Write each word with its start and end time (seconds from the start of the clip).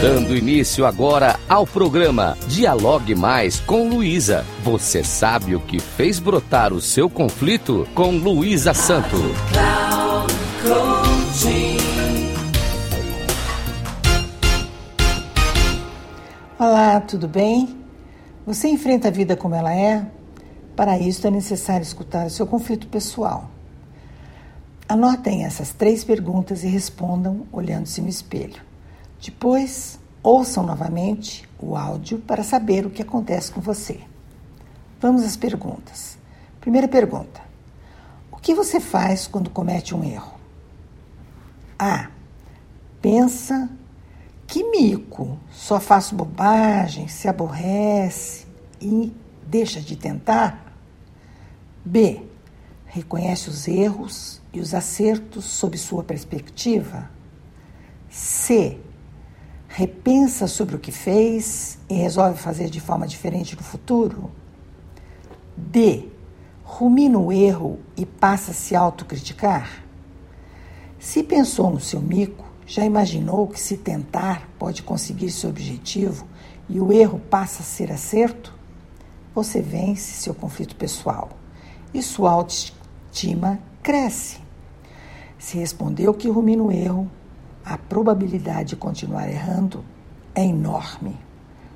Dando 0.00 0.36
início 0.36 0.84
agora 0.84 1.40
ao 1.48 1.66
programa 1.66 2.36
Dialogue 2.48 3.14
Mais 3.14 3.58
com 3.60 3.88
Luísa. 3.88 4.44
Você 4.62 5.02
sabe 5.02 5.56
o 5.56 5.60
que 5.60 5.80
fez 5.80 6.18
brotar 6.18 6.70
o 6.74 6.82
seu 6.82 7.08
conflito 7.08 7.88
com 7.94 8.10
Luísa 8.10 8.74
Santo. 8.74 9.16
Olá, 16.58 17.00
tudo 17.00 17.26
bem? 17.26 17.78
Você 18.46 18.68
enfrenta 18.68 19.08
a 19.08 19.10
vida 19.10 19.34
como 19.34 19.54
ela 19.54 19.74
é? 19.74 20.06
Para 20.76 20.98
isso 20.98 21.26
é 21.26 21.30
necessário 21.30 21.82
escutar 21.82 22.26
o 22.26 22.30
seu 22.30 22.46
conflito 22.46 22.86
pessoal. 22.86 23.50
Anotem 24.86 25.46
essas 25.46 25.72
três 25.72 26.04
perguntas 26.04 26.64
e 26.64 26.68
respondam 26.68 27.46
olhando-se 27.50 28.02
no 28.02 28.10
espelho. 28.10 28.65
Depois, 29.20 29.98
ouçam 30.22 30.64
novamente 30.64 31.48
o 31.58 31.76
áudio 31.76 32.18
para 32.18 32.42
saber 32.42 32.84
o 32.84 32.90
que 32.90 33.02
acontece 33.02 33.50
com 33.50 33.60
você. 33.60 34.00
Vamos 35.00 35.22
às 35.22 35.36
perguntas. 35.36 36.18
Primeira 36.60 36.88
pergunta: 36.88 37.40
O 38.30 38.36
que 38.36 38.54
você 38.54 38.80
faz 38.80 39.26
quando 39.26 39.50
comete 39.50 39.94
um 39.94 40.04
erro? 40.04 40.34
A. 41.78 42.10
Pensa 43.00 43.70
que 44.46 44.64
mico, 44.70 45.38
só 45.50 45.78
faço 45.78 46.14
bobagem, 46.14 47.08
se 47.08 47.28
aborrece 47.28 48.46
e 48.80 49.12
deixa 49.46 49.80
de 49.80 49.96
tentar? 49.96 50.72
B. 51.84 52.22
Reconhece 52.86 53.48
os 53.50 53.68
erros 53.68 54.40
e 54.52 54.60
os 54.60 54.72
acertos 54.72 55.44
sob 55.44 55.76
sua 55.76 56.02
perspectiva? 56.02 57.10
C 58.08 58.80
repensa 59.76 60.46
sobre 60.46 60.74
o 60.74 60.78
que 60.78 60.90
fez 60.90 61.78
e 61.86 61.92
resolve 61.92 62.38
fazer 62.38 62.70
de 62.70 62.80
forma 62.80 63.06
diferente 63.06 63.54
no 63.54 63.62
futuro? 63.62 64.30
D. 65.54 66.08
Rumina 66.64 67.18
o 67.18 67.30
erro 67.30 67.78
e 67.94 68.06
passa 68.06 68.52
a 68.52 68.54
se 68.54 68.74
autocriticar? 68.74 69.84
Se 70.98 71.22
pensou 71.22 71.70
no 71.70 71.78
seu 71.78 72.00
mico, 72.00 72.46
já 72.66 72.86
imaginou 72.86 73.46
que 73.46 73.60
se 73.60 73.76
tentar 73.76 74.48
pode 74.58 74.82
conseguir 74.82 75.30
seu 75.30 75.50
objetivo 75.50 76.26
e 76.70 76.80
o 76.80 76.90
erro 76.90 77.18
passa 77.18 77.60
a 77.60 77.66
ser 77.66 77.92
acerto? 77.92 78.54
Você 79.34 79.60
vence 79.60 80.22
seu 80.22 80.34
conflito 80.34 80.74
pessoal 80.74 81.28
e 81.92 82.02
sua 82.02 82.30
autoestima 82.30 83.60
cresce. 83.82 84.38
Se 85.38 85.58
respondeu 85.58 86.14
que 86.14 86.30
rumina 86.30 86.62
o 86.62 86.72
erro, 86.72 87.10
a 87.66 87.76
probabilidade 87.76 88.70
de 88.70 88.76
continuar 88.76 89.28
errando 89.28 89.84
é 90.36 90.44
enorme. 90.44 91.18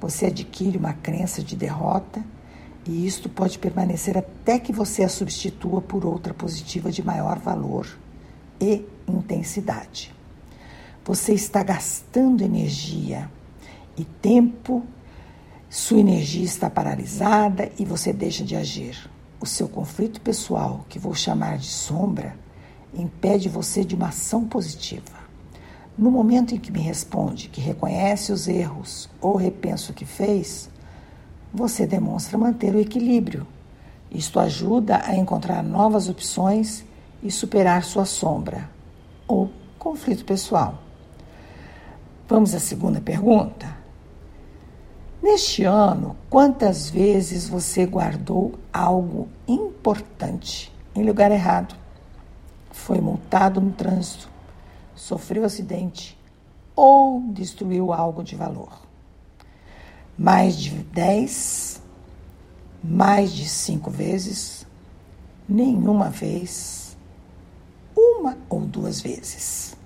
Você 0.00 0.26
adquire 0.26 0.78
uma 0.78 0.92
crença 0.92 1.42
de 1.42 1.56
derrota 1.56 2.24
e 2.86 3.04
isto 3.04 3.28
pode 3.28 3.58
permanecer 3.58 4.16
até 4.16 4.60
que 4.60 4.72
você 4.72 5.02
a 5.02 5.08
substitua 5.08 5.80
por 5.80 6.06
outra 6.06 6.32
positiva 6.32 6.92
de 6.92 7.02
maior 7.02 7.40
valor 7.40 7.88
e 8.60 8.84
intensidade. 9.08 10.14
Você 11.04 11.34
está 11.34 11.64
gastando 11.64 12.42
energia 12.42 13.28
e 13.96 14.04
tempo, 14.04 14.84
sua 15.68 15.98
energia 15.98 16.44
está 16.44 16.70
paralisada 16.70 17.72
e 17.76 17.84
você 17.84 18.12
deixa 18.12 18.44
de 18.44 18.54
agir. 18.54 19.10
O 19.40 19.46
seu 19.46 19.68
conflito 19.68 20.20
pessoal, 20.20 20.86
que 20.88 21.00
vou 21.00 21.12
chamar 21.12 21.58
de 21.58 21.66
sombra, 21.66 22.36
impede 22.94 23.48
você 23.48 23.84
de 23.84 23.96
uma 23.96 24.08
ação 24.08 24.44
positiva. 24.44 25.21
No 25.96 26.10
momento 26.10 26.54
em 26.54 26.58
que 26.58 26.72
me 26.72 26.80
responde 26.80 27.48
que 27.48 27.60
reconhece 27.60 28.32
os 28.32 28.48
erros 28.48 29.10
ou 29.20 29.36
repensa 29.36 29.92
o 29.92 29.94
que 29.94 30.06
fez, 30.06 30.70
você 31.52 31.86
demonstra 31.86 32.38
manter 32.38 32.74
o 32.74 32.80
equilíbrio. 32.80 33.46
Isto 34.10 34.40
ajuda 34.40 35.02
a 35.04 35.14
encontrar 35.14 35.62
novas 35.62 36.08
opções 36.08 36.84
e 37.22 37.30
superar 37.30 37.84
sua 37.84 38.06
sombra 38.06 38.70
ou 39.28 39.50
conflito 39.78 40.24
pessoal. 40.24 40.82
Vamos 42.26 42.54
à 42.54 42.58
segunda 42.58 43.00
pergunta? 43.00 43.76
Neste 45.22 45.64
ano, 45.64 46.16
quantas 46.28 46.88
vezes 46.88 47.48
você 47.48 47.84
guardou 47.86 48.54
algo 48.72 49.28
importante 49.46 50.72
em 50.94 51.04
lugar 51.04 51.30
errado? 51.30 51.76
Foi 52.70 53.00
multado 53.00 53.60
no 53.60 53.70
trânsito, 53.70 54.31
sofreu 55.02 55.44
acidente 55.44 56.16
ou 56.76 57.20
destruiu 57.32 57.92
algo 57.92 58.22
de 58.22 58.36
valor. 58.36 58.86
Mais 60.16 60.56
de 60.56 60.70
10, 60.70 61.82
mais 62.84 63.32
de 63.32 63.48
cinco 63.48 63.90
vezes, 63.90 64.64
nenhuma 65.48 66.08
vez, 66.08 66.96
uma 67.96 68.38
ou 68.48 68.60
duas 68.60 69.00
vezes. 69.00 69.76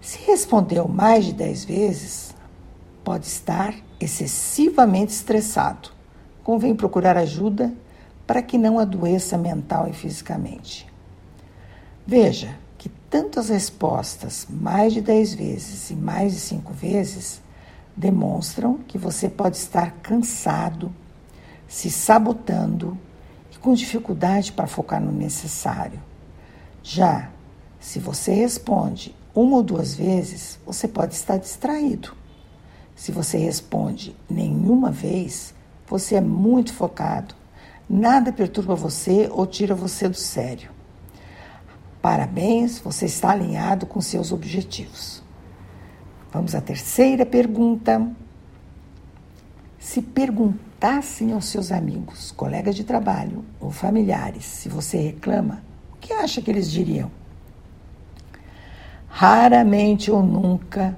Se 0.00 0.18
respondeu 0.24 0.86
mais 0.86 1.24
de 1.24 1.32
10 1.32 1.64
vezes, 1.64 2.34
pode 3.02 3.26
estar 3.26 3.74
excessivamente 3.98 5.12
estressado. 5.12 5.90
Convém 6.44 6.76
procurar 6.76 7.16
ajuda 7.16 7.74
para 8.24 8.42
que 8.42 8.58
não 8.58 8.78
adoeça 8.78 9.36
mental 9.36 9.88
e 9.88 9.92
fisicamente. 9.92 10.86
Veja, 12.06 12.62
tanto 13.14 13.38
as 13.38 13.48
respostas 13.48 14.44
mais 14.50 14.92
de 14.92 15.00
10 15.00 15.34
vezes 15.34 15.90
e 15.90 15.94
mais 15.94 16.32
de 16.32 16.40
5 16.40 16.72
vezes 16.72 17.40
demonstram 17.96 18.80
que 18.88 18.98
você 18.98 19.28
pode 19.28 19.56
estar 19.56 19.92
cansado, 20.02 20.92
se 21.68 21.92
sabotando 21.92 22.98
e 23.52 23.58
com 23.58 23.72
dificuldade 23.72 24.50
para 24.50 24.66
focar 24.66 25.00
no 25.00 25.12
necessário. 25.12 26.02
Já 26.82 27.30
se 27.78 28.00
você 28.00 28.32
responde 28.32 29.14
uma 29.32 29.58
ou 29.58 29.62
duas 29.62 29.94
vezes, 29.94 30.58
você 30.66 30.88
pode 30.88 31.14
estar 31.14 31.36
distraído. 31.36 32.16
Se 32.96 33.12
você 33.12 33.38
responde 33.38 34.16
nenhuma 34.28 34.90
vez, 34.90 35.54
você 35.86 36.16
é 36.16 36.20
muito 36.20 36.74
focado. 36.74 37.32
Nada 37.88 38.32
perturba 38.32 38.74
você 38.74 39.30
ou 39.30 39.46
tira 39.46 39.72
você 39.72 40.08
do 40.08 40.16
sério. 40.16 40.73
Parabéns, 42.04 42.78
você 42.80 43.06
está 43.06 43.30
alinhado 43.30 43.86
com 43.86 43.98
seus 43.98 44.30
objetivos. 44.30 45.22
Vamos 46.30 46.54
à 46.54 46.60
terceira 46.60 47.24
pergunta. 47.24 48.06
Se 49.78 50.02
perguntassem 50.02 51.32
aos 51.32 51.46
seus 51.46 51.72
amigos, 51.72 52.30
colegas 52.30 52.76
de 52.76 52.84
trabalho 52.84 53.42
ou 53.58 53.70
familiares 53.70 54.44
se 54.44 54.68
você 54.68 54.98
reclama, 54.98 55.64
o 55.94 55.96
que 55.96 56.12
acha 56.12 56.42
que 56.42 56.50
eles 56.50 56.70
diriam? 56.70 57.10
Raramente 59.08 60.10
ou 60.10 60.22
nunca, 60.22 60.94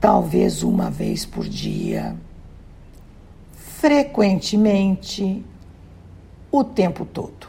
talvez 0.00 0.62
uma 0.62 0.88
vez 0.88 1.26
por 1.26 1.48
dia, 1.48 2.14
frequentemente 3.56 5.44
o 6.50 6.64
tempo 6.64 7.04
todo. 7.04 7.48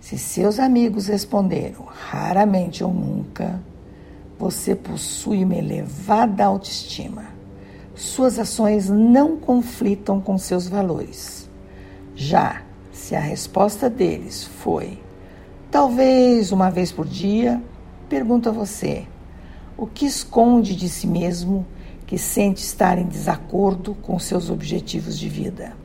Se 0.00 0.16
seus 0.16 0.58
amigos 0.58 1.08
responderam 1.08 1.84
raramente 1.84 2.82
ou 2.82 2.92
nunca, 2.92 3.60
você 4.38 4.74
possui 4.74 5.44
uma 5.44 5.56
elevada 5.56 6.44
autoestima. 6.44 7.26
Suas 7.94 8.38
ações 8.38 8.88
não 8.88 9.36
conflitam 9.36 10.20
com 10.20 10.38
seus 10.38 10.68
valores. 10.68 11.50
Já 12.14 12.62
se 12.92 13.14
a 13.16 13.20
resposta 13.20 13.90
deles 13.90 14.44
foi 14.44 14.98
talvez 15.70 16.52
uma 16.52 16.70
vez 16.70 16.92
por 16.92 17.06
dia, 17.06 17.62
pergunto 18.08 18.48
a 18.48 18.52
você: 18.52 19.06
o 19.76 19.86
que 19.86 20.06
esconde 20.06 20.74
de 20.74 20.88
si 20.88 21.06
mesmo 21.06 21.66
que 22.06 22.16
sente 22.16 22.62
estar 22.62 22.98
em 22.98 23.06
desacordo 23.06 23.94
com 23.94 24.18
seus 24.18 24.48
objetivos 24.50 25.18
de 25.18 25.28
vida? 25.28 25.76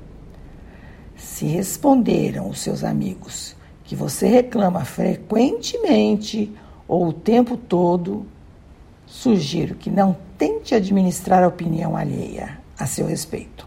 Se 1.23 1.45
responderam 1.45 2.49
os 2.49 2.59
seus 2.59 2.83
amigos 2.83 3.55
que 3.85 3.95
você 3.95 4.27
reclama 4.27 4.83
frequentemente 4.83 6.51
ou 6.85 7.07
o 7.07 7.13
tempo 7.13 7.55
todo, 7.55 8.27
sugiro 9.07 9.73
que 9.73 9.89
não 9.89 10.15
tente 10.37 10.75
administrar 10.75 11.41
a 11.41 11.47
opinião 11.47 11.95
alheia 11.95 12.59
a 12.77 12.85
seu 12.85 13.07
respeito. 13.07 13.65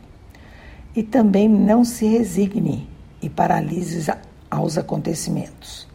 E 0.94 1.02
também 1.02 1.48
não 1.48 1.82
se 1.82 2.06
resigne 2.06 2.88
e 3.22 3.28
paralise 3.28 4.12
aos 4.50 4.76
acontecimentos. 4.76 5.88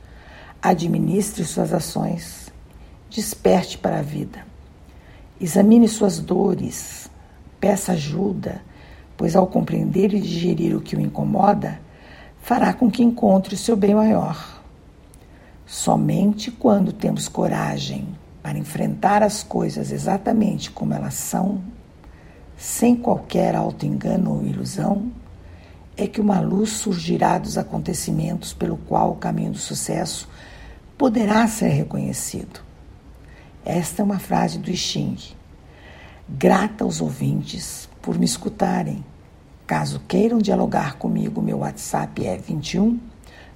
Administre 0.62 1.46
suas 1.46 1.74
ações, 1.74 2.52
desperte 3.10 3.78
para 3.78 4.00
a 4.00 4.04
vida. 4.04 4.46
Examine 5.40 5.88
suas 5.88 6.20
dores, 6.20 7.10
peça 7.60 7.94
ajuda 7.94 8.62
pois 9.22 9.36
ao 9.36 9.46
compreender 9.46 10.16
e 10.16 10.20
digerir 10.20 10.76
o 10.76 10.82
que 10.82 10.96
o 10.96 11.00
incomoda, 11.00 11.80
fará 12.42 12.74
com 12.74 12.90
que 12.90 13.04
encontre 13.04 13.54
o 13.54 13.58
seu 13.58 13.76
bem 13.76 13.94
maior. 13.94 14.64
Somente 15.64 16.50
quando 16.50 16.92
temos 16.92 17.28
coragem 17.28 18.08
para 18.42 18.58
enfrentar 18.58 19.22
as 19.22 19.44
coisas 19.44 19.92
exatamente 19.92 20.72
como 20.72 20.96
elas 20.96 21.14
são, 21.14 21.62
sem 22.58 22.96
qualquer 22.96 23.56
auto-engano 23.56 24.38
ou 24.38 24.44
ilusão, 24.44 25.12
é 25.96 26.08
que 26.08 26.20
uma 26.20 26.40
luz 26.40 26.72
surgirá 26.72 27.38
dos 27.38 27.60
acontecimentos 27.60 28.54
pelo 28.54 28.76
qual 28.76 29.12
o 29.12 29.18
caminho 29.18 29.52
do 29.52 29.60
sucesso 29.60 30.28
poderá 30.98 31.48
ser 31.48 31.68
reconhecido. 31.68 32.60
Esta 33.64 34.02
é 34.02 34.04
uma 34.04 34.18
frase 34.18 34.58
do 34.58 34.76
Xing. 34.76 35.16
Grata 36.28 36.84
aos 36.84 37.00
ouvintes 37.02 37.88
por 38.02 38.18
me 38.18 38.26
escutarem. 38.26 39.11
Caso 39.72 40.02
queiram 40.06 40.40
dialogar 40.40 40.98
comigo, 40.98 41.42
meu 41.42 41.60
WhatsApp 41.60 42.28
é 42.28 42.36
21 42.36 43.00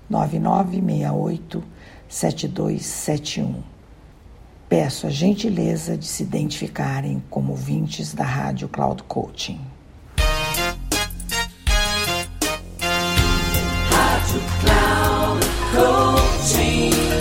9968 0.10 1.62
7271. 2.08 3.62
Peço 4.70 5.08
a 5.08 5.10
gentileza 5.10 5.98
de 5.98 6.06
se 6.06 6.24
identificarem 6.24 7.22
como 7.30 7.52
ouvintes 7.52 8.14
da 8.14 8.24
Rádio 8.24 8.70
Cloud 8.70 9.04
Coaching. 9.04 9.60